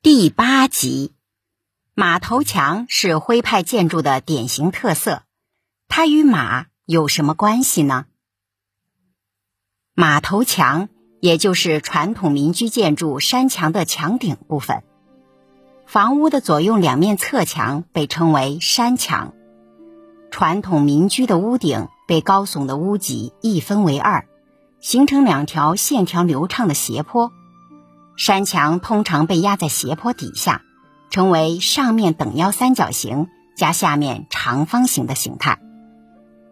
[0.00, 1.12] 第八集，
[1.92, 5.24] 马头墙是徽派建筑的典型特色，
[5.88, 8.06] 它与马有什么关系呢？
[9.94, 10.88] 马头墙
[11.20, 14.84] 也就是传统民居建筑山墙的墙顶部分，
[15.84, 19.34] 房屋的左右两面侧墙被称为山墙。
[20.30, 24.28] 传统民居的屋顶被高耸的屋脊一分为二，
[24.78, 27.32] 形成两条线条流畅的斜坡。
[28.18, 30.62] 山墙通常被压在斜坡底下，
[31.08, 35.60] 成为上面等腰三角形加下面长方形的形态。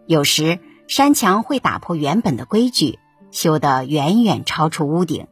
[0.05, 2.99] 有时山墙会打破原本的规矩，
[3.31, 5.27] 修得远远超出屋顶，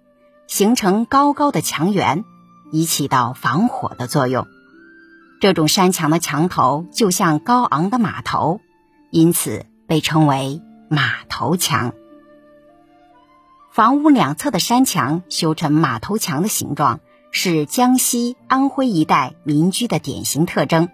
[0.45, 2.25] 形成高高的墙垣，
[2.69, 4.45] 以起到防火的作用。
[5.39, 8.59] 这种山墙的墙头就像高昂的马头，
[9.09, 11.93] 因此被称为马头墙。
[13.75, 20.87] 房屋两侧的山墙修成马头墙的形状，是江西、安徽一带民居的典型特征。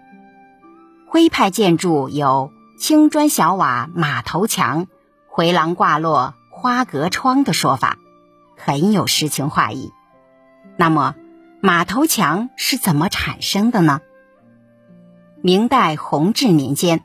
[1.06, 4.88] 徽派建筑有青砖小瓦马头墙、
[5.28, 7.98] 回廊挂落花格窗的说法，
[8.56, 9.92] 很有诗情画意。
[10.76, 11.14] 那么，
[11.60, 14.00] 马头墙是怎么产生的呢？
[15.40, 17.04] 明代弘治年间，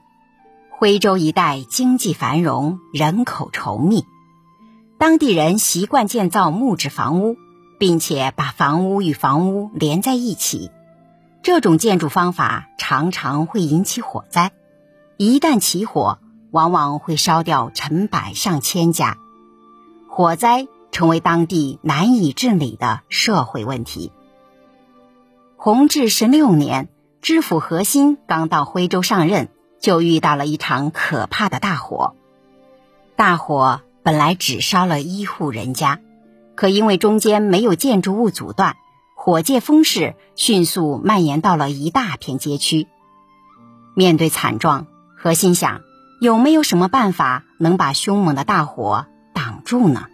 [0.72, 4.06] 徽州一带经济繁荣，人口稠密。
[5.00, 7.38] 当地人习惯建造木质房屋，
[7.78, 10.72] 并且把房屋与房屋连在一起。
[11.44, 14.52] 这种建筑方法常常会引起火灾，
[15.16, 16.18] 一旦起火，
[16.50, 19.18] 往往会烧掉成百上千家。
[20.09, 24.12] 火灾成为当地难以治理的社会问题。
[25.58, 26.90] 弘治十六年，
[27.22, 32.16] 知府何心刚到徽州上任，就遇到了一场可怕的大火。
[33.16, 33.81] 大火。
[34.08, 36.00] 本来只烧了一户人家，
[36.55, 38.77] 可因为中间没有建筑物阻断，
[39.17, 42.88] 火借风势迅速蔓延到了一大片街区。
[43.95, 45.81] 面对惨状，何心想
[46.22, 50.06] 有没有什么办法能把凶猛的大火挡住呢？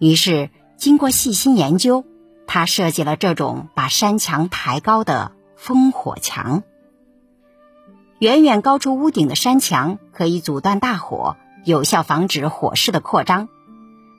[0.00, 2.04] 于是经过细心研究，
[2.48, 6.64] 他设计了这种把山墙抬高的烽火墙。
[8.18, 11.36] 远远高出屋顶的山墙可以阻断大火。
[11.68, 13.50] 有效防止火势的扩张。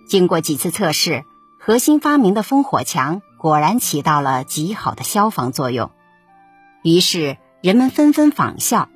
[0.07, 1.25] 经过几次测试，
[1.59, 5.89] 核心发明的烽火墙果然起到了极好的消防作用。
[6.83, 8.87] 于是人们纷纷仿效，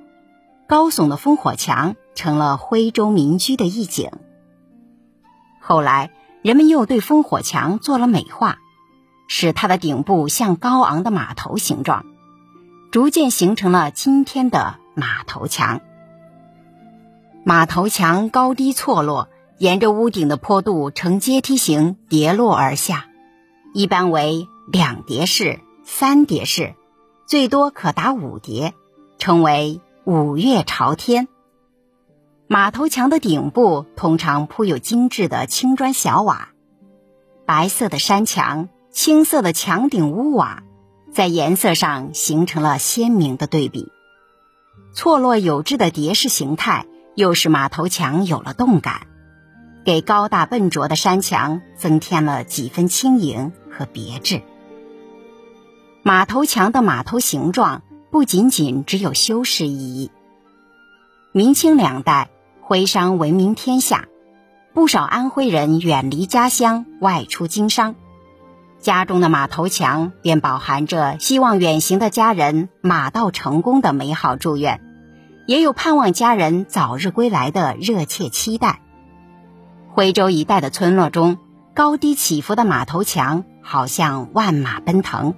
[0.68, 4.12] 高耸的烽火墙成了徽州民居的一景。
[5.60, 6.12] 后来，
[6.44, 8.60] 人们又对烽火墙做了美化，
[9.28, 12.06] 使它的顶部像高昂的马头形状，
[12.92, 15.82] 逐渐形成了今天的马头墙。
[17.46, 19.28] 马头墙高低错落，
[19.58, 23.08] 沿着屋顶的坡度呈阶梯形跌落而下，
[23.74, 26.74] 一般为两叠式、三叠式，
[27.28, 28.74] 最多可达五叠，
[29.18, 31.28] 称为五岳朝天。
[32.48, 36.50] 马头墙的顶部通常铺有精致的青砖小瓦，
[37.46, 40.64] 白色的山墙、青色的墙顶屋瓦，
[41.12, 43.92] 在颜色上形成了鲜明的对比，
[44.94, 46.86] 错落有致的叠式形态。
[47.16, 49.08] 又是马头墙有了动感，
[49.86, 54.42] 给高大笨拙的山墙增添了几分轻盈和别致。
[56.02, 60.12] 马头墙的马头形状不仅仅只有修饰意义。
[61.32, 62.30] 明清两代，
[62.62, 64.08] 徽商闻名天下，
[64.74, 67.96] 不少安徽人远离家乡外出经商，
[68.80, 74.82] 家中的马头墙便饱含着希望远行的家人马到成功的美好祝愿。
[75.46, 78.82] 也有盼望家人早日归来的热切期待。
[79.92, 81.38] 徽州一带的村落中，
[81.76, 85.36] 高低起伏的马头墙好像万马奔腾，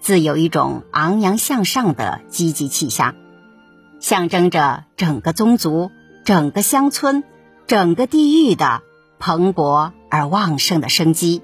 [0.00, 3.14] 自有一种昂扬向上的积极气象，
[4.00, 5.90] 象征着整个宗族、
[6.24, 7.22] 整个乡村、
[7.66, 8.82] 整个地域的
[9.18, 11.42] 蓬勃而旺盛的生机，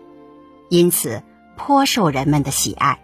[0.70, 1.22] 因此
[1.56, 3.00] 颇受人们的喜爱。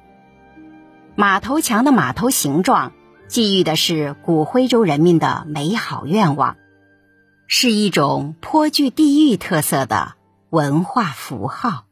[1.14, 2.92] 马头墙的马头形状。
[3.28, 6.56] 寄予的是古徽州人民的美好愿望，
[7.48, 10.14] 是一种颇具地域特色的
[10.50, 11.86] 文化符号。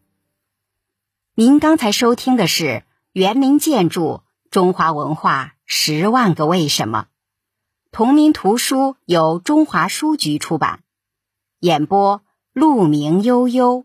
[1.35, 2.65] 您刚才收听的是
[3.13, 7.07] 《园林建筑：中华文化十万个为什么》，
[7.91, 10.85] 同名图书由中华书局出版，
[11.59, 12.23] 演播：
[12.53, 13.85] 鹿鸣悠悠。